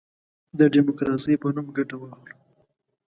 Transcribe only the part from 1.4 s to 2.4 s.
په نوم ګټه واخلو.